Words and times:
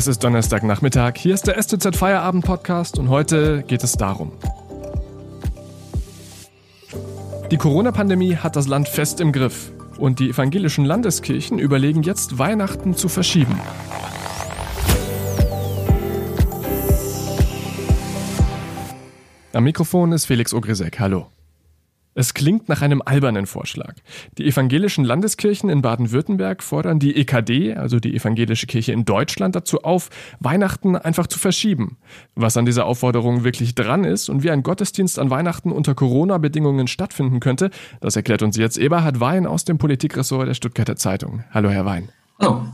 Es 0.00 0.06
ist 0.06 0.24
Donnerstagnachmittag, 0.24 1.18
hier 1.18 1.34
ist 1.34 1.46
der 1.46 1.62
STZ 1.62 1.94
Feierabend 1.94 2.42
Podcast 2.42 2.98
und 2.98 3.10
heute 3.10 3.62
geht 3.64 3.84
es 3.84 3.92
darum. 3.92 4.32
Die 7.50 7.58
Corona-Pandemie 7.58 8.36
hat 8.36 8.56
das 8.56 8.66
Land 8.66 8.88
fest 8.88 9.20
im 9.20 9.30
Griff 9.30 9.72
und 9.98 10.18
die 10.18 10.30
evangelischen 10.30 10.86
Landeskirchen 10.86 11.58
überlegen 11.58 12.02
jetzt 12.02 12.38
Weihnachten 12.38 12.96
zu 12.96 13.10
verschieben. 13.10 13.60
Am 19.52 19.64
Mikrofon 19.64 20.12
ist 20.12 20.24
Felix 20.24 20.54
Ogrisek. 20.54 20.98
Hallo. 20.98 21.26
Es 22.14 22.34
klingt 22.34 22.68
nach 22.68 22.82
einem 22.82 23.02
albernen 23.04 23.46
Vorschlag. 23.46 23.94
Die 24.36 24.46
evangelischen 24.46 25.04
Landeskirchen 25.04 25.70
in 25.70 25.80
Baden-Württemberg 25.80 26.62
fordern 26.62 26.98
die 26.98 27.16
EKD, 27.16 27.74
also 27.74 28.00
die 28.00 28.14
evangelische 28.16 28.66
Kirche 28.66 28.92
in 28.92 29.04
Deutschland, 29.04 29.54
dazu 29.54 29.82
auf, 29.82 30.10
Weihnachten 30.40 30.96
einfach 30.96 31.28
zu 31.28 31.38
verschieben. 31.38 31.98
Was 32.34 32.56
an 32.56 32.66
dieser 32.66 32.86
Aufforderung 32.86 33.44
wirklich 33.44 33.76
dran 33.76 34.04
ist 34.04 34.28
und 34.28 34.42
wie 34.42 34.50
ein 34.50 34.64
Gottesdienst 34.64 35.18
an 35.18 35.30
Weihnachten 35.30 35.70
unter 35.70 35.94
Corona-Bedingungen 35.94 36.88
stattfinden 36.88 37.38
könnte, 37.38 37.70
das 38.00 38.16
erklärt 38.16 38.42
uns 38.42 38.56
jetzt 38.56 38.76
Eberhard 38.76 39.20
Wein 39.20 39.46
aus 39.46 39.64
dem 39.64 39.78
Politikressort 39.78 40.48
der 40.48 40.54
Stuttgarter 40.54 40.96
Zeitung. 40.96 41.44
Hallo, 41.52 41.70
Herr 41.70 41.84
Wein. 41.84 42.08
Hallo. 42.40 42.66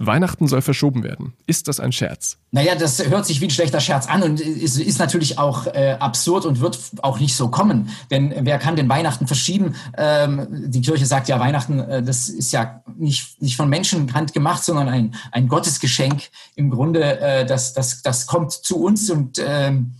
Weihnachten 0.00 0.46
soll 0.46 0.62
verschoben 0.62 1.02
werden. 1.02 1.34
Ist 1.46 1.66
das 1.66 1.80
ein 1.80 1.92
Scherz? 1.92 2.38
Naja, 2.52 2.76
das 2.76 3.04
hört 3.04 3.26
sich 3.26 3.40
wie 3.40 3.46
ein 3.46 3.50
schlechter 3.50 3.80
Scherz 3.80 4.06
an 4.06 4.22
und 4.22 4.40
ist, 4.40 4.78
ist 4.78 4.98
natürlich 4.98 5.38
auch 5.38 5.66
äh, 5.66 5.96
absurd 5.98 6.46
und 6.46 6.60
wird 6.60 6.78
auch 7.02 7.18
nicht 7.18 7.34
so 7.34 7.48
kommen. 7.48 7.90
Denn 8.10 8.32
wer 8.40 8.58
kann 8.58 8.76
den 8.76 8.88
Weihnachten 8.88 9.26
verschieben? 9.26 9.74
Ähm, 9.96 10.46
die 10.70 10.80
Kirche 10.80 11.04
sagt 11.04 11.28
ja, 11.28 11.40
Weihnachten, 11.40 11.80
äh, 11.80 12.02
das 12.02 12.28
ist 12.28 12.52
ja 12.52 12.82
nicht, 12.96 13.42
nicht 13.42 13.56
von 13.56 13.68
Menschenhand 13.68 14.32
gemacht, 14.32 14.62
sondern 14.62 14.88
ein, 14.88 15.14
ein 15.32 15.48
Gottesgeschenk. 15.48 16.28
Im 16.54 16.70
Grunde, 16.70 17.20
äh, 17.20 17.44
das, 17.44 17.72
das, 17.72 18.02
das 18.02 18.26
kommt 18.26 18.52
zu 18.52 18.78
uns 18.78 19.10
und 19.10 19.42
ähm, 19.44 19.96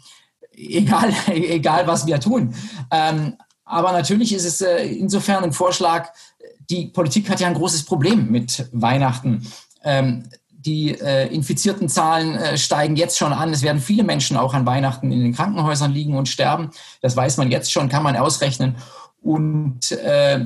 egal, 0.52 1.12
egal, 1.26 1.86
was 1.88 2.06
wir 2.06 2.20
tun. 2.20 2.54
Ähm, 2.92 3.34
aber 3.64 3.92
natürlich 3.92 4.32
ist 4.32 4.44
es 4.44 4.60
äh, 4.60 4.86
insofern 4.86 5.44
ein 5.44 5.52
Vorschlag, 5.52 6.10
die 6.70 6.86
Politik 6.86 7.28
hat 7.30 7.40
ja 7.40 7.48
ein 7.48 7.54
großes 7.54 7.84
Problem 7.84 8.30
mit 8.30 8.68
Weihnachten. 8.72 9.46
Ähm, 9.84 10.24
die 10.50 10.90
äh, 10.90 11.32
infizierten 11.32 11.88
Zahlen 11.88 12.34
äh, 12.34 12.58
steigen 12.58 12.96
jetzt 12.96 13.16
schon 13.16 13.32
an. 13.32 13.52
Es 13.52 13.62
werden 13.62 13.80
viele 13.80 14.02
Menschen 14.02 14.36
auch 14.36 14.54
an 14.54 14.66
Weihnachten 14.66 15.10
in 15.12 15.20
den 15.20 15.34
Krankenhäusern 15.34 15.92
liegen 15.92 16.16
und 16.16 16.28
sterben. 16.28 16.70
Das 17.00 17.16
weiß 17.16 17.36
man 17.36 17.50
jetzt 17.50 17.72
schon, 17.72 17.88
kann 17.88 18.02
man 18.02 18.16
ausrechnen. 18.16 18.76
Und 19.22 19.92
äh, 19.92 20.44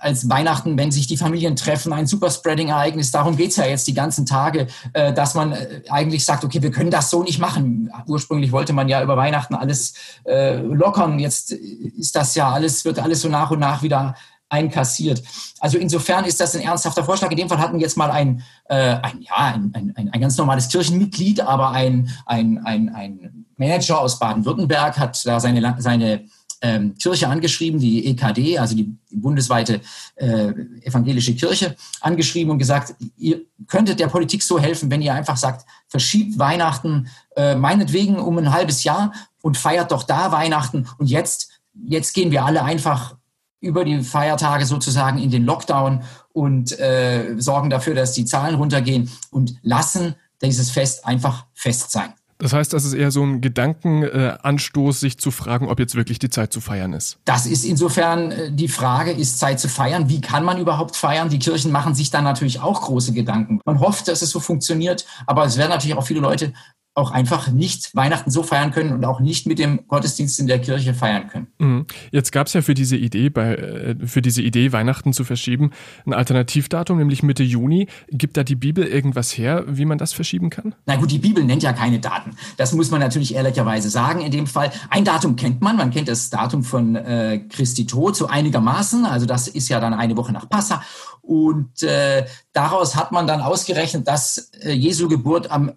als 0.00 0.28
Weihnachten, 0.28 0.78
wenn 0.78 0.90
sich 0.90 1.06
die 1.06 1.16
Familien 1.16 1.56
treffen, 1.56 1.92
ein 1.92 2.06
Superspreading-Ereignis. 2.06 3.10
Darum 3.10 3.36
geht's 3.36 3.56
ja 3.56 3.66
jetzt 3.66 3.86
die 3.86 3.94
ganzen 3.94 4.26
Tage, 4.26 4.66
äh, 4.92 5.12
dass 5.12 5.34
man 5.34 5.52
äh, 5.52 5.82
eigentlich 5.90 6.24
sagt, 6.24 6.44
okay, 6.44 6.62
wir 6.62 6.70
können 6.70 6.90
das 6.90 7.10
so 7.10 7.22
nicht 7.22 7.38
machen. 7.38 7.92
Ursprünglich 8.06 8.50
wollte 8.52 8.72
man 8.72 8.88
ja 8.88 9.02
über 9.02 9.16
Weihnachten 9.16 9.54
alles 9.54 9.94
äh, 10.24 10.56
lockern. 10.56 11.18
Jetzt 11.18 11.52
ist 11.52 12.16
das 12.16 12.34
ja 12.34 12.50
alles, 12.50 12.84
wird 12.84 12.98
alles 12.98 13.20
so 13.20 13.28
nach 13.28 13.50
und 13.50 13.60
nach 13.60 13.82
wieder 13.82 14.14
einkassiert. 14.50 15.22
Also 15.60 15.78
insofern 15.78 16.24
ist 16.24 16.40
das 16.40 16.54
ein 16.54 16.62
ernsthafter 16.62 17.04
Vorschlag. 17.04 17.30
In 17.30 17.38
dem 17.38 17.48
Fall 17.48 17.58
hatten 17.58 17.74
wir 17.74 17.80
jetzt 17.80 17.96
mal 17.96 18.10
ein, 18.10 18.42
äh, 18.68 18.74
ein 18.74 19.22
ja, 19.22 19.36
ein, 19.36 19.72
ein, 19.96 20.10
ein 20.12 20.20
ganz 20.20 20.36
normales 20.36 20.68
Kirchenmitglied, 20.68 21.40
aber 21.40 21.70
ein, 21.70 22.10
ein, 22.26 22.58
ein, 22.64 22.88
ein 22.90 23.46
Manager 23.56 24.00
aus 24.00 24.18
Baden-Württemberg 24.18 24.98
hat 24.98 25.24
da 25.26 25.40
seine, 25.40 25.76
seine 25.78 26.24
ähm, 26.62 26.94
Kirche 26.98 27.28
angeschrieben, 27.28 27.80
die 27.80 28.06
EKD, 28.06 28.58
also 28.58 28.76
die 28.76 28.94
bundesweite 29.10 29.80
äh, 30.16 30.52
evangelische 30.82 31.34
Kirche, 31.34 31.76
angeschrieben 32.00 32.50
und 32.50 32.58
gesagt, 32.58 32.94
ihr 33.16 33.40
könntet 33.66 34.00
der 34.00 34.08
Politik 34.08 34.42
so 34.42 34.58
helfen, 34.58 34.90
wenn 34.90 35.02
ihr 35.02 35.14
einfach 35.14 35.36
sagt, 35.36 35.66
verschiebt 35.88 36.38
Weihnachten 36.38 37.08
äh, 37.36 37.54
meinetwegen 37.54 38.18
um 38.18 38.36
ein 38.38 38.52
halbes 38.52 38.84
Jahr 38.84 39.12
und 39.42 39.56
feiert 39.56 39.90
doch 39.90 40.02
da 40.02 40.32
Weihnachten 40.32 40.86
und 40.98 41.06
jetzt, 41.06 41.50
jetzt 41.74 42.12
gehen 42.12 42.30
wir 42.30 42.44
alle 42.44 42.62
einfach 42.62 43.16
über 43.60 43.84
die 43.84 44.02
Feiertage 44.02 44.66
sozusagen 44.66 45.18
in 45.18 45.30
den 45.30 45.44
Lockdown 45.44 46.02
und 46.32 46.78
äh, 46.78 47.34
sorgen 47.38 47.70
dafür, 47.70 47.94
dass 47.94 48.12
die 48.12 48.24
Zahlen 48.24 48.54
runtergehen 48.54 49.10
und 49.30 49.54
lassen 49.62 50.14
dieses 50.42 50.70
Fest 50.70 51.06
einfach 51.06 51.46
fest 51.54 51.90
sein. 51.90 52.14
Das 52.40 52.54
heißt, 52.54 52.72
das 52.72 52.86
ist 52.86 52.94
eher 52.94 53.10
so 53.10 53.22
ein 53.22 53.42
Gedankenanstoß, 53.42 54.98
sich 54.98 55.18
zu 55.18 55.30
fragen, 55.30 55.68
ob 55.68 55.78
jetzt 55.78 55.94
wirklich 55.94 56.18
die 56.18 56.30
Zeit 56.30 56.54
zu 56.54 56.62
feiern 56.62 56.94
ist. 56.94 57.18
Das 57.26 57.44
ist 57.44 57.64
insofern 57.64 58.30
äh, 58.30 58.50
die 58.50 58.68
Frage, 58.68 59.10
ist 59.10 59.38
Zeit 59.38 59.60
zu 59.60 59.68
feiern? 59.68 60.08
Wie 60.08 60.22
kann 60.22 60.42
man 60.42 60.58
überhaupt 60.58 60.96
feiern? 60.96 61.28
Die 61.28 61.38
Kirchen 61.38 61.70
machen 61.70 61.94
sich 61.94 62.10
dann 62.10 62.24
natürlich 62.24 62.60
auch 62.60 62.80
große 62.80 63.12
Gedanken. 63.12 63.60
Man 63.66 63.78
hofft, 63.78 64.08
dass 64.08 64.22
es 64.22 64.30
so 64.30 64.40
funktioniert, 64.40 65.04
aber 65.26 65.44
es 65.44 65.58
werden 65.58 65.68
natürlich 65.70 65.96
auch 65.96 66.06
viele 66.06 66.20
Leute 66.20 66.54
auch 66.94 67.10
einfach 67.10 67.48
nicht 67.48 67.94
Weihnachten 67.94 68.30
so 68.30 68.42
feiern 68.42 68.72
können 68.72 68.92
und 68.92 69.04
auch 69.04 69.20
nicht 69.20 69.46
mit 69.46 69.58
dem 69.58 69.86
Gottesdienst 69.86 70.40
in 70.40 70.46
der 70.46 70.60
Kirche 70.60 70.94
feiern 70.94 71.28
können. 71.28 71.49
Mhm. 71.60 71.86
Jetzt 72.10 72.32
gab 72.32 72.46
es 72.46 72.54
ja 72.54 72.62
für 72.62 72.72
diese 72.72 72.96
Idee, 72.96 73.28
bei, 73.28 73.54
äh, 73.54 73.94
für 74.06 74.22
diese 74.22 74.40
Idee, 74.40 74.72
Weihnachten 74.72 75.12
zu 75.12 75.24
verschieben, 75.24 75.72
ein 76.06 76.14
Alternativdatum, 76.14 76.96
nämlich 76.96 77.22
Mitte 77.22 77.42
Juni. 77.42 77.86
Gibt 78.08 78.38
da 78.38 78.44
die 78.44 78.56
Bibel 78.56 78.84
irgendwas 78.84 79.36
her, 79.36 79.64
wie 79.68 79.84
man 79.84 79.98
das 79.98 80.14
verschieben 80.14 80.48
kann? 80.48 80.74
Na 80.86 80.96
gut, 80.96 81.10
die 81.10 81.18
Bibel 81.18 81.44
nennt 81.44 81.62
ja 81.62 81.74
keine 81.74 82.00
Daten. 82.00 82.30
Das 82.56 82.72
muss 82.72 82.90
man 82.90 83.00
natürlich 83.00 83.34
ehrlicherweise 83.34 83.90
sagen. 83.90 84.20
In 84.20 84.32
dem 84.32 84.46
Fall, 84.46 84.72
ein 84.88 85.04
Datum 85.04 85.36
kennt 85.36 85.60
man. 85.60 85.76
Man 85.76 85.90
kennt 85.90 86.08
das 86.08 86.30
Datum 86.30 86.64
von 86.64 86.96
äh, 86.96 87.40
Christi 87.50 87.86
Tod 87.86 88.16
so 88.16 88.26
einigermaßen. 88.26 89.04
Also 89.04 89.26
das 89.26 89.46
ist 89.46 89.68
ja 89.68 89.80
dann 89.80 89.92
eine 89.92 90.16
Woche 90.16 90.32
nach 90.32 90.48
Passa. 90.48 90.82
Und 91.20 91.82
äh, 91.82 92.24
daraus 92.54 92.96
hat 92.96 93.12
man 93.12 93.26
dann 93.26 93.42
ausgerechnet, 93.42 94.08
dass 94.08 94.50
äh, 94.62 94.72
Jesu 94.72 95.08
Geburt 95.08 95.50
am 95.50 95.72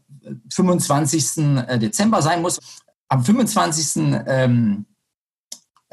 25. 0.50 1.38
Äh, 1.68 1.80
Dezember 1.80 2.22
sein 2.22 2.42
muss. 2.42 2.60
Am 3.10 3.26
25. 3.26 4.24
Ähm, 4.28 4.86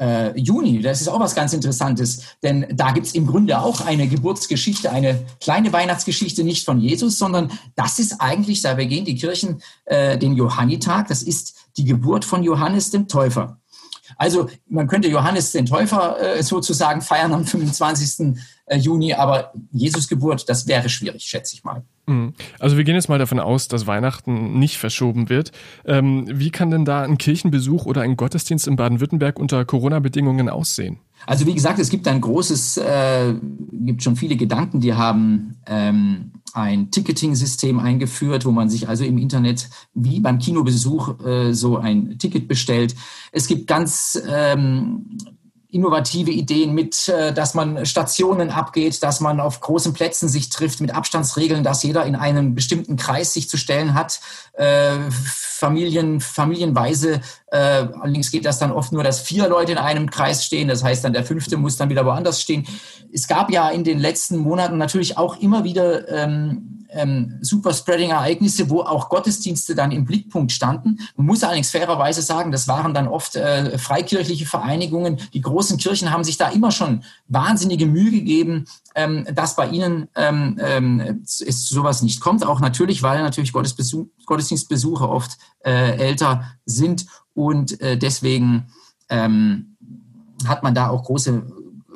äh, 0.01 0.37
Juni, 0.37 0.81
das 0.81 0.99
ist 0.99 1.07
auch 1.07 1.19
was 1.19 1.35
ganz 1.35 1.53
Interessantes, 1.53 2.23
denn 2.41 2.65
da 2.73 2.91
gibt 2.91 3.05
es 3.05 3.13
im 3.13 3.27
Grunde 3.27 3.61
auch 3.61 3.81
eine 3.81 4.07
Geburtsgeschichte, 4.07 4.91
eine 4.91 5.23
kleine 5.39 5.71
Weihnachtsgeschichte, 5.71 6.43
nicht 6.43 6.65
von 6.65 6.79
Jesus, 6.81 7.19
sondern 7.19 7.51
das 7.75 7.99
ist 7.99 8.19
eigentlich, 8.19 8.61
da 8.63 8.73
begehen 8.73 9.05
die 9.05 9.15
Kirchen 9.15 9.61
äh, 9.85 10.17
den 10.17 10.35
Johannitag, 10.35 11.07
das 11.07 11.21
ist 11.21 11.55
die 11.77 11.85
Geburt 11.85 12.25
von 12.25 12.43
Johannes 12.43 12.89
dem 12.89 13.07
Täufer. 13.07 13.59
Also 14.17 14.49
man 14.67 14.87
könnte 14.87 15.07
Johannes 15.07 15.51
den 15.51 15.65
Täufer 15.65 16.19
äh, 16.19 16.43
sozusagen 16.43 17.01
feiern 17.01 17.33
am 17.33 17.45
25. 17.45 18.35
Äh, 18.71 18.77
Juni, 18.77 19.13
aber 19.13 19.51
Jesus 19.73 20.07
Geburt, 20.07 20.47
das 20.47 20.65
wäre 20.65 20.87
schwierig, 20.87 21.23
schätze 21.23 21.55
ich 21.55 21.65
mal. 21.65 21.83
Mhm. 22.07 22.33
Also 22.57 22.77
wir 22.77 22.85
gehen 22.85 22.95
jetzt 22.95 23.09
mal 23.09 23.19
davon 23.19 23.41
aus, 23.41 23.67
dass 23.67 23.85
Weihnachten 23.85 24.57
nicht 24.59 24.77
verschoben 24.77 25.27
wird. 25.27 25.51
Ähm, 25.83 26.25
wie 26.31 26.51
kann 26.51 26.71
denn 26.71 26.85
da 26.85 27.01
ein 27.01 27.17
Kirchenbesuch 27.17 27.85
oder 27.85 28.01
ein 28.01 28.15
Gottesdienst 28.15 28.67
in 28.67 28.77
Baden-Württemberg 28.77 29.39
unter 29.39 29.65
Corona-Bedingungen 29.65 30.47
aussehen? 30.47 30.99
Also 31.25 31.45
wie 31.45 31.53
gesagt, 31.53 31.79
es 31.79 31.89
gibt 31.89 32.07
ein 32.07 32.21
großes, 32.21 32.77
äh, 32.77 33.33
gibt 33.73 34.03
schon 34.03 34.15
viele 34.15 34.37
Gedanken, 34.37 34.79
die 34.79 34.93
haben 34.93 35.57
ähm, 35.67 36.31
ein 36.53 36.91
Ticketing-System 36.91 37.77
eingeführt, 37.77 38.45
wo 38.45 38.51
man 38.51 38.69
sich 38.69 38.87
also 38.87 39.03
im 39.03 39.17
Internet 39.17 39.69
wie 39.93 40.21
beim 40.21 40.39
Kinobesuch 40.39 41.19
äh, 41.25 41.53
so 41.53 41.77
ein 41.77 42.17
Ticket 42.19 42.47
bestellt. 42.47 42.95
Es 43.33 43.47
gibt 43.47 43.67
ganz 43.67 44.21
ähm, 44.29 45.17
innovative 45.71 46.31
Ideen 46.31 46.73
mit, 46.73 47.07
äh, 47.07 47.33
dass 47.33 47.53
man 47.53 47.85
Stationen 47.85 48.49
abgeht, 48.49 49.01
dass 49.03 49.19
man 49.19 49.39
auf 49.39 49.61
großen 49.61 49.93
Plätzen 49.93 50.29
sich 50.29 50.49
trifft 50.49 50.81
mit 50.81 50.93
Abstandsregeln, 50.93 51.63
dass 51.63 51.83
jeder 51.83 52.05
in 52.05 52.15
einem 52.15 52.55
bestimmten 52.55 52.97
Kreis 52.97 53.33
sich 53.33 53.49
zu 53.49 53.57
stellen 53.57 53.93
hat, 53.93 54.19
äh, 54.53 54.97
Familien, 55.09 56.19
familienweise. 56.19 57.21
Äh, 57.47 57.57
allerdings 57.57 58.31
geht 58.31 58.45
das 58.45 58.59
dann 58.59 58.71
oft 58.71 58.91
nur, 58.91 59.03
dass 59.03 59.21
vier 59.21 59.47
Leute 59.47 59.73
in 59.73 59.77
einem 59.77 60.09
Kreis 60.09 60.45
stehen. 60.45 60.67
Das 60.67 60.83
heißt 60.83 61.03
dann, 61.03 61.13
der 61.13 61.23
fünfte 61.23 61.57
muss 61.57 61.77
dann 61.77 61.89
wieder 61.89 62.05
woanders 62.05 62.41
stehen. 62.41 62.67
Es 63.13 63.27
gab 63.27 63.51
ja 63.51 63.69
in 63.69 63.83
den 63.83 63.99
letzten 63.99 64.37
Monaten 64.37 64.77
natürlich 64.77 65.17
auch 65.17 65.39
immer 65.39 65.63
wieder 65.63 66.07
ähm, 66.09 66.80
ähm, 66.91 67.37
Superspreading-Ereignisse, 67.41 68.69
wo 68.69 68.81
auch 68.81 69.09
Gottesdienste 69.09 69.75
dann 69.75 69.91
im 69.91 70.05
Blickpunkt 70.05 70.51
standen. 70.51 70.99
Man 71.15 71.27
muss 71.27 71.43
allerdings 71.43 71.71
fairerweise 71.71 72.21
sagen, 72.21 72.51
das 72.51 72.67
waren 72.67 72.93
dann 72.93 73.07
oft 73.07 73.35
äh, 73.35 73.77
freikirchliche 73.77 74.45
Vereinigungen. 74.45 75.17
Die 75.33 75.41
großen 75.41 75.77
Kirchen 75.77 76.11
haben 76.11 76.23
sich 76.23 76.37
da 76.37 76.49
immer 76.49 76.71
schon 76.71 77.03
wahnsinnige 77.27 77.85
Mühe 77.85 78.11
gegeben, 78.11 78.65
ähm, 78.95 79.25
dass 79.33 79.55
bei 79.55 79.69
ihnen 79.69 80.07
ähm, 80.15 80.59
ähm, 80.61 81.21
es 81.25 81.65
zu 81.65 81.73
sowas 81.73 82.01
nicht 82.01 82.21
kommt. 82.21 82.45
Auch 82.45 82.59
natürlich, 82.59 83.03
weil 83.03 83.21
natürlich 83.21 83.53
Gottesbesuch, 83.53 84.07
Gottesdienstbesucher 84.25 85.09
oft 85.09 85.37
äh, 85.63 85.97
älter 85.97 86.45
sind 86.65 87.05
und 87.33 87.79
äh, 87.81 87.97
deswegen 87.97 88.67
ähm, 89.09 89.77
hat 90.47 90.63
man 90.63 90.75
da 90.75 90.89
auch 90.89 91.03
große, 91.03 91.43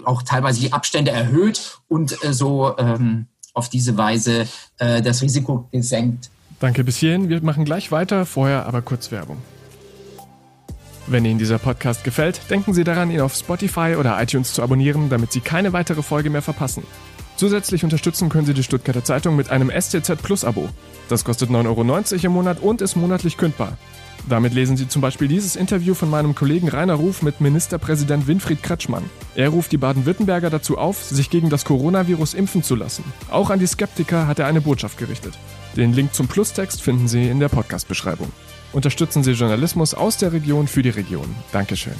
auch 0.05 0.21
teilweise 0.21 0.59
die 0.59 0.73
Abstände 0.73 1.11
erhöht 1.11 1.79
und 1.87 2.23
äh, 2.23 2.33
so 2.33 2.77
ähm, 2.77 3.27
auf 3.55 3.69
diese 3.69 3.97
Weise 3.97 4.47
äh, 4.77 5.01
das 5.01 5.21
Risiko 5.21 5.67
gesenkt. 5.71 6.29
Danke 6.59 6.83
bis 6.83 6.97
hierhin. 6.97 7.29
Wir 7.29 7.41
machen 7.41 7.65
gleich 7.65 7.91
weiter, 7.91 8.25
vorher 8.25 8.65
aber 8.65 8.81
kurz 8.81 9.11
Werbung. 9.11 9.37
Wenn 11.07 11.25
Ihnen 11.25 11.37
dieser 11.37 11.59
Podcast 11.59 12.03
gefällt, 12.03 12.39
denken 12.49 12.73
Sie 12.73 12.83
daran, 12.83 13.11
ihn 13.11 13.21
auf 13.21 13.35
Spotify 13.35 13.95
oder 13.99 14.21
iTunes 14.21 14.53
zu 14.53 14.63
abonnieren, 14.63 15.09
damit 15.09 15.31
Sie 15.31 15.39
keine 15.39 15.71
weitere 15.71 16.01
Folge 16.01 16.29
mehr 16.29 16.41
verpassen. 16.41 16.83
Zusätzlich 17.37 17.83
unterstützen 17.83 18.29
können 18.29 18.45
Sie 18.45 18.53
die 18.53 18.63
Stuttgarter 18.63 19.03
Zeitung 19.03 19.35
mit 19.35 19.49
einem 19.49 19.69
STZ 19.69 20.21
Plus 20.21 20.45
Abo. 20.45 20.69
Das 21.09 21.25
kostet 21.25 21.49
9,90 21.49 22.13
Euro 22.13 22.25
im 22.25 22.31
Monat 22.31 22.59
und 22.61 22.81
ist 22.81 22.95
monatlich 22.95 23.37
kündbar. 23.37 23.77
Damit 24.27 24.53
lesen 24.53 24.75
Sie 24.75 24.87
zum 24.87 25.01
Beispiel 25.01 25.27
dieses 25.27 25.55
Interview 25.55 25.93
von 25.93 26.09
meinem 26.09 26.33
Kollegen 26.33 26.67
Rainer 26.67 26.95
Ruf 26.95 27.21
mit 27.21 27.41
Ministerpräsident 27.41 28.25
Winfried 28.25 28.63
Kretschmann. 28.63 29.03
Er 29.35 29.49
ruft 29.49 29.71
die 29.71 29.77
Baden-Württemberger 29.77 30.49
dazu 30.49 30.77
auf, 30.77 31.03
sich 31.03 31.29
gegen 31.29 31.49
das 31.49 31.65
Coronavirus 31.65 32.33
impfen 32.33 32.63
zu 32.63 32.75
lassen. 32.75 33.03
Auch 33.29 33.51
an 33.51 33.59
die 33.59 33.67
Skeptiker 33.67 34.25
hat 34.25 34.39
er 34.39 34.47
eine 34.47 34.61
Botschaft 34.61 34.97
gerichtet. 34.97 35.37
Den 35.75 35.93
Link 35.93 36.13
zum 36.13 36.27
Plustext 36.27 36.81
finden 36.81 37.07
Sie 37.07 37.27
in 37.27 37.39
der 37.39 37.49
Podcast-Beschreibung. 37.49 38.31
Unterstützen 38.73 39.23
Sie 39.23 39.33
Journalismus 39.33 39.93
aus 39.93 40.17
der 40.17 40.33
Region 40.33 40.67
für 40.67 40.81
die 40.81 40.89
Region. 40.89 41.35
Dankeschön. 41.51 41.93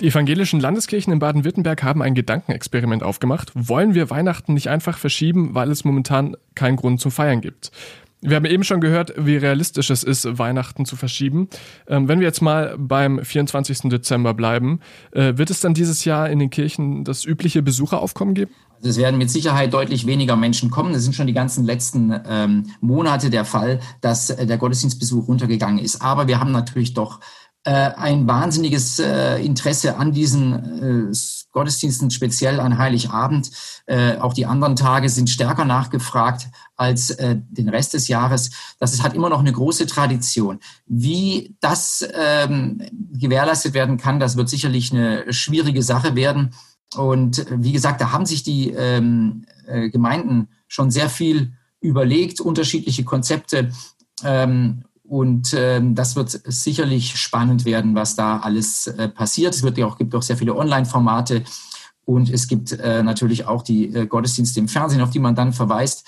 Die 0.00 0.06
evangelischen 0.06 0.60
Landeskirchen 0.60 1.12
in 1.12 1.18
Baden-Württemberg 1.18 1.82
haben 1.82 2.02
ein 2.02 2.14
Gedankenexperiment 2.14 3.02
aufgemacht. 3.02 3.50
Wollen 3.54 3.94
wir 3.94 4.10
Weihnachten 4.10 4.54
nicht 4.54 4.68
einfach 4.68 4.96
verschieben, 4.96 5.56
weil 5.56 5.72
es 5.72 5.84
momentan 5.84 6.36
keinen 6.54 6.76
Grund 6.76 7.00
zum 7.00 7.10
Feiern 7.10 7.40
gibt? 7.40 7.72
Wir 8.20 8.36
haben 8.36 8.44
eben 8.44 8.62
schon 8.62 8.80
gehört, 8.80 9.12
wie 9.16 9.36
realistisch 9.36 9.90
es 9.90 10.04
ist, 10.04 10.38
Weihnachten 10.38 10.84
zu 10.84 10.94
verschieben. 10.94 11.48
Ähm, 11.88 12.06
wenn 12.06 12.20
wir 12.20 12.26
jetzt 12.26 12.42
mal 12.42 12.76
beim 12.78 13.24
24. 13.24 13.90
Dezember 13.90 14.34
bleiben, 14.34 14.80
äh, 15.12 15.36
wird 15.36 15.50
es 15.50 15.60
dann 15.60 15.74
dieses 15.74 16.04
Jahr 16.04 16.30
in 16.30 16.38
den 16.38 16.50
Kirchen 16.50 17.04
das 17.04 17.24
übliche 17.24 17.62
Besucheraufkommen 17.62 18.34
geben? 18.34 18.52
Also 18.76 18.90
es 18.90 18.96
werden 18.98 19.18
mit 19.18 19.30
Sicherheit 19.30 19.72
deutlich 19.72 20.06
weniger 20.06 20.36
Menschen 20.36 20.70
kommen. 20.70 20.92
Das 20.92 21.02
sind 21.02 21.14
schon 21.14 21.26
die 21.26 21.32
ganzen 21.32 21.64
letzten 21.64 22.14
ähm, 22.28 22.66
Monate 22.80 23.30
der 23.30 23.44
Fall, 23.44 23.80
dass 24.00 24.30
äh, 24.30 24.46
der 24.46 24.58
Gottesdienstbesuch 24.58 25.26
runtergegangen 25.26 25.78
ist. 25.78 26.02
Aber 26.02 26.28
wir 26.28 26.38
haben 26.38 26.52
natürlich 26.52 26.94
doch 26.94 27.20
ein 27.70 28.26
wahnsinniges 28.26 28.98
äh, 28.98 29.44
Interesse 29.44 29.96
an 29.96 30.12
diesen 30.12 31.10
äh, 31.10 31.14
Gottesdiensten, 31.52 32.10
speziell 32.10 32.60
an 32.60 32.78
Heiligabend. 32.78 33.50
Äh, 33.86 34.16
auch 34.18 34.32
die 34.32 34.46
anderen 34.46 34.76
Tage 34.76 35.08
sind 35.08 35.30
stärker 35.30 35.64
nachgefragt 35.64 36.48
als 36.76 37.10
äh, 37.10 37.36
den 37.50 37.68
Rest 37.68 37.94
des 37.94 38.08
Jahres. 38.08 38.50
Das 38.78 39.02
hat 39.02 39.14
immer 39.14 39.28
noch 39.28 39.40
eine 39.40 39.52
große 39.52 39.86
Tradition. 39.86 40.60
Wie 40.86 41.56
das 41.60 42.06
ähm, 42.14 42.80
gewährleistet 43.12 43.74
werden 43.74 43.96
kann, 43.96 44.20
das 44.20 44.36
wird 44.36 44.48
sicherlich 44.48 44.92
eine 44.92 45.32
schwierige 45.32 45.82
Sache 45.82 46.14
werden. 46.14 46.54
Und 46.96 47.44
wie 47.50 47.72
gesagt, 47.72 48.00
da 48.00 48.12
haben 48.12 48.26
sich 48.26 48.42
die 48.42 48.70
ähm, 48.70 49.44
äh, 49.66 49.90
Gemeinden 49.90 50.48
schon 50.68 50.90
sehr 50.90 51.10
viel 51.10 51.52
überlegt, 51.80 52.40
unterschiedliche 52.40 53.04
Konzepte. 53.04 53.70
Ähm, 54.24 54.84
und 55.08 55.54
ähm, 55.56 55.94
das 55.94 56.16
wird 56.16 56.30
sicherlich 56.44 57.16
spannend 57.16 57.64
werden, 57.64 57.94
was 57.94 58.14
da 58.14 58.38
alles 58.38 58.86
äh, 58.86 59.08
passiert. 59.08 59.54
Es 59.54 59.62
wird 59.62 59.78
ja 59.78 59.86
auch, 59.86 59.96
gibt 59.96 60.14
auch 60.14 60.22
sehr 60.22 60.36
viele 60.36 60.54
Online-Formate 60.54 61.44
und 62.04 62.30
es 62.30 62.46
gibt 62.46 62.72
äh, 62.72 63.02
natürlich 63.02 63.46
auch 63.46 63.62
die 63.62 63.94
äh, 63.94 64.06
Gottesdienste 64.06 64.60
im 64.60 64.68
Fernsehen, 64.68 65.00
auf 65.00 65.10
die 65.10 65.18
man 65.18 65.34
dann 65.34 65.52
verweist. 65.52 66.06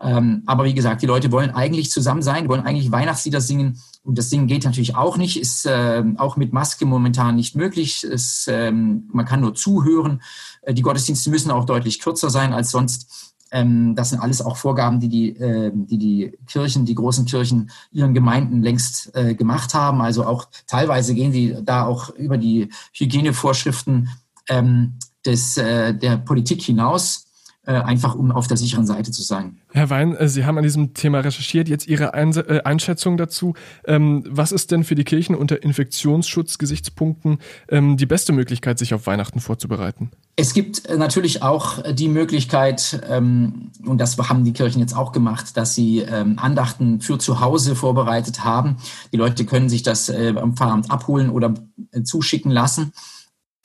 Ähm, 0.00 0.42
aber 0.44 0.64
wie 0.64 0.74
gesagt, 0.74 1.00
die 1.02 1.06
Leute 1.06 1.32
wollen 1.32 1.50
eigentlich 1.50 1.90
zusammen 1.90 2.22
sein, 2.22 2.48
wollen 2.48 2.66
eigentlich 2.66 2.92
Weihnachtslieder 2.92 3.40
singen. 3.40 3.80
Und 4.02 4.18
das 4.18 4.28
Singen 4.28 4.46
geht 4.46 4.64
natürlich 4.64 4.96
auch 4.96 5.16
nicht, 5.16 5.40
ist 5.40 5.64
äh, 5.64 6.02
auch 6.18 6.36
mit 6.36 6.52
Maske 6.52 6.84
momentan 6.84 7.36
nicht 7.36 7.56
möglich. 7.56 8.04
Es, 8.04 8.46
ähm, 8.48 9.08
man 9.12 9.24
kann 9.24 9.40
nur 9.40 9.54
zuhören. 9.54 10.20
Äh, 10.62 10.74
die 10.74 10.82
Gottesdienste 10.82 11.30
müssen 11.30 11.50
auch 11.50 11.64
deutlich 11.64 12.00
kürzer 12.00 12.28
sein 12.28 12.52
als 12.52 12.70
sonst. 12.70 13.33
Ähm, 13.54 13.94
das 13.94 14.10
sind 14.10 14.18
alles 14.18 14.42
auch 14.42 14.56
Vorgaben, 14.56 14.98
die 14.98 15.08
die, 15.08 15.28
äh, 15.36 15.70
die 15.72 15.96
die 15.96 16.32
Kirchen, 16.48 16.84
die 16.84 16.96
großen 16.96 17.24
Kirchen 17.24 17.70
ihren 17.92 18.12
Gemeinden 18.12 18.62
längst 18.62 19.14
äh, 19.14 19.36
gemacht 19.36 19.74
haben. 19.74 20.02
Also 20.02 20.26
auch 20.26 20.48
teilweise 20.66 21.14
gehen 21.14 21.30
sie 21.30 21.56
da 21.62 21.84
auch 21.84 22.10
über 22.10 22.36
die 22.36 22.68
Hygienevorschriften 22.92 24.08
ähm, 24.48 24.94
des, 25.24 25.56
äh, 25.56 25.94
der 25.94 26.16
Politik 26.16 26.62
hinaus. 26.62 27.23
Äh, 27.66 27.76
einfach 27.76 28.14
um 28.14 28.30
auf 28.30 28.46
der 28.46 28.58
sicheren 28.58 28.84
Seite 28.84 29.10
zu 29.10 29.22
sein. 29.22 29.56
Herr 29.72 29.88
Wein, 29.88 30.14
äh, 30.14 30.28
Sie 30.28 30.44
haben 30.44 30.58
an 30.58 30.64
diesem 30.64 30.92
Thema 30.92 31.20
recherchiert. 31.20 31.66
Jetzt 31.66 31.86
Ihre 31.86 32.12
äh, 32.12 32.60
Einschätzung 32.62 33.16
dazu. 33.16 33.54
Ähm, 33.86 34.22
was 34.28 34.52
ist 34.52 34.70
denn 34.70 34.84
für 34.84 34.94
die 34.94 35.04
Kirchen 35.04 35.34
unter 35.34 35.62
Infektionsschutzgesichtspunkten 35.62 37.38
ähm, 37.70 37.96
die 37.96 38.04
beste 38.04 38.34
Möglichkeit, 38.34 38.78
sich 38.78 38.92
auf 38.92 39.06
Weihnachten 39.06 39.40
vorzubereiten? 39.40 40.10
Es 40.36 40.52
gibt 40.52 40.94
natürlich 40.94 41.42
auch 41.42 41.82
die 41.90 42.08
Möglichkeit, 42.08 43.00
ähm, 43.08 43.70
und 43.86 43.98
das 43.98 44.18
haben 44.18 44.44
die 44.44 44.52
Kirchen 44.52 44.80
jetzt 44.80 44.94
auch 44.94 45.12
gemacht, 45.12 45.56
dass 45.56 45.74
sie 45.74 46.04
Andachten 46.06 47.00
für 47.00 47.18
zu 47.18 47.40
Hause 47.40 47.76
vorbereitet 47.76 48.44
haben. 48.44 48.76
Die 49.12 49.16
Leute 49.16 49.46
können 49.46 49.68
sich 49.68 49.82
das 49.82 50.10
am 50.10 50.54
Pfarramt 50.56 50.90
abholen 50.90 51.30
oder 51.30 51.54
zuschicken 52.02 52.50
lassen. 52.50 52.92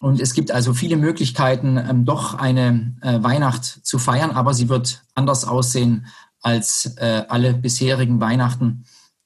Und 0.02 0.22
es 0.22 0.34
gibt 0.34 0.52
also 0.52 0.74
viele 0.74 0.96
Möglichkeiten, 0.96 1.78
ähm, 1.78 2.06
doch 2.06 2.36
eine 2.36 2.96
äh, 3.02 3.22
Weihnacht 3.22 3.66
zu 3.66 4.00
feiern, 4.00 4.32
aber 4.32 4.54
sie 4.54 4.70
wird 4.70 5.04
anders 5.14 5.46
aussehen 5.46 6.08
als 6.42 6.96
äh, 6.98 7.24
alle 7.28 7.54
bisherigen 7.54 8.22
Weihnachten. 8.22 8.86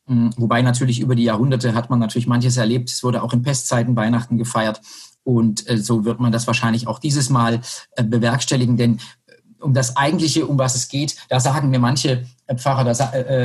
Ähm, 0.10 0.32
wobei 0.36 0.64
natürlich 0.64 1.00
über 1.00 1.16
die 1.16 1.24
Jahrhunderte 1.24 1.76
hat 1.76 1.92
man 1.92 2.00
natürlich 2.00 2.28
manches 2.28 2.58
erlebt. 2.58 2.90
Es 2.90 3.04
wurde 3.04 3.22
auch 3.22 3.34
in 3.34 3.44
Pestzeiten 3.44 3.96
Weihnachten 3.96 4.38
gefeiert. 4.40 4.82
Und 5.24 5.70
äh, 5.70 5.78
so 5.78 6.06
wird 6.06 6.20
man 6.20 6.32
das 6.32 6.48
wahrscheinlich 6.48 6.88
auch 6.88 6.98
dieses 6.98 7.30
Mal 7.30 7.62
äh, 7.92 8.04
bewerkstelligen. 8.04 8.76
Denn 8.76 9.00
äh, 9.28 9.34
um 9.60 9.76
das 9.76 9.96
Eigentliche, 9.96 10.48
um 10.48 10.58
was 10.58 10.74
es 10.74 10.88
geht, 10.88 11.16
da 11.30 11.40
sagen 11.40 11.70
mir 11.70 11.80
manche 11.80 12.26
äh, 12.48 12.56
Pfarrer, 12.56 12.84
da, 12.84 12.94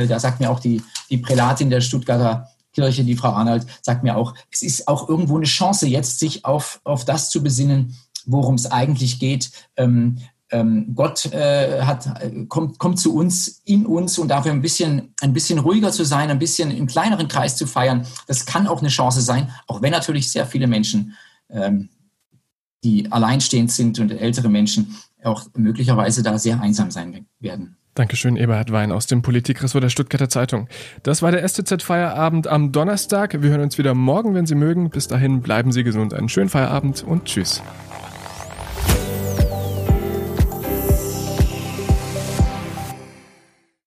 da 0.07 0.19
sagt 0.19 0.39
mir 0.39 0.49
auch 0.49 0.59
die, 0.59 0.81
die 1.11 1.19
Prälatin 1.19 1.69
der 1.69 1.81
Stuttgarter 1.81 2.49
Kirche, 2.79 3.03
die 3.03 3.15
Frau 3.15 3.29
Arnold, 3.29 3.65
sagt 3.81 4.03
mir 4.03 4.15
auch, 4.15 4.33
es 4.51 4.61
ist 4.61 4.87
auch 4.87 5.09
irgendwo 5.09 5.35
eine 5.37 5.45
Chance, 5.45 5.87
jetzt 5.87 6.19
sich 6.19 6.45
auf, 6.45 6.79
auf 6.83 7.05
das 7.05 7.29
zu 7.29 7.43
besinnen, 7.43 7.97
worum 8.25 8.55
es 8.55 8.71
eigentlich 8.71 9.19
geht. 9.19 9.51
Ähm, 9.75 10.17
ähm, 10.51 10.93
Gott 10.95 11.25
äh, 11.27 11.81
hat, 11.81 12.09
kommt, 12.47 12.79
kommt 12.79 12.99
zu 12.99 13.13
uns, 13.13 13.61
in 13.65 13.85
uns 13.85 14.17
und 14.17 14.29
dafür 14.29 14.51
ein 14.51 14.61
bisschen, 14.61 15.13
ein 15.21 15.33
bisschen 15.33 15.59
ruhiger 15.59 15.91
zu 15.91 16.05
sein, 16.05 16.31
ein 16.31 16.39
bisschen 16.39 16.71
im 16.71 16.87
kleineren 16.87 17.27
Kreis 17.27 17.55
zu 17.55 17.67
feiern. 17.67 18.07
Das 18.27 18.45
kann 18.45 18.65
auch 18.65 18.79
eine 18.79 18.89
Chance 18.89 19.21
sein, 19.21 19.51
auch 19.67 19.81
wenn 19.81 19.91
natürlich 19.91 20.31
sehr 20.31 20.47
viele 20.47 20.67
Menschen, 20.67 21.15
ähm, 21.49 21.89
die 22.83 23.11
alleinstehend 23.11 23.71
sind 23.71 23.99
und 23.99 24.11
ältere 24.11 24.49
Menschen 24.49 24.95
auch 25.23 25.45
möglicherweise 25.55 26.23
da 26.23 26.39
sehr 26.39 26.61
einsam 26.61 26.91
sein 26.91 27.27
werden. 27.39 27.75
Dankeschön, 27.95 28.37
Eberhard 28.37 28.71
Wein 28.71 28.91
aus 28.91 29.07
dem 29.07 29.21
Politikressort 29.21 29.83
der 29.83 29.89
Stuttgarter 29.89 30.29
Zeitung. 30.29 30.67
Das 31.03 31.21
war 31.21 31.31
der 31.31 31.47
STZ-Feierabend 31.47 32.47
am 32.47 32.71
Donnerstag. 32.71 33.41
Wir 33.41 33.49
hören 33.49 33.61
uns 33.61 33.77
wieder 33.77 33.93
morgen, 33.93 34.33
wenn 34.35 34.45
Sie 34.45 34.55
mögen. 34.55 34.89
Bis 34.89 35.07
dahin 35.07 35.41
bleiben 35.41 35.71
Sie 35.71 35.83
gesund. 35.83 36.13
Einen 36.13 36.29
schönen 36.29 36.49
Feierabend 36.49 37.03
und 37.03 37.25
tschüss. 37.25 37.61